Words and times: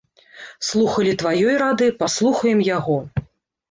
Слухалі 0.69 1.13
тваёй 1.23 1.55
рады, 1.65 1.93
паслухаем 2.03 2.69
яго. 2.77 2.97